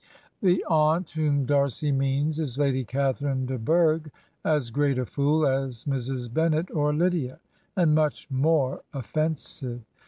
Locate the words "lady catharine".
2.57-3.45